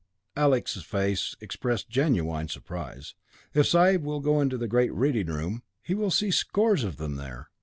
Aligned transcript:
Alec's 0.35 0.81
face 0.81 1.35
expressed 1.39 1.87
genuine 1.87 2.47
surprise. 2.47 3.13
'If 3.53 3.67
sahib 3.67 4.01
will 4.01 4.19
go 4.19 4.41
into 4.41 4.57
the 4.57 4.67
great 4.67 4.91
reading 4.95 5.27
room, 5.27 5.61
he 5.83 5.93
will 5.93 6.09
see 6.09 6.31
scores 6.31 6.83
of 6.83 6.97
them 6.97 7.17
there. 7.17 7.51